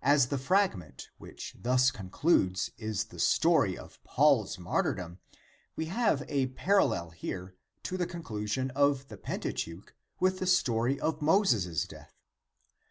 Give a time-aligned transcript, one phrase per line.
[0.00, 5.18] As the fragment which thus concludes is the story of Paul's martyr dom,
[5.76, 10.98] we have a parallel here to the conclusion of the Penta teuch with the story
[10.98, 12.14] of Moses' death.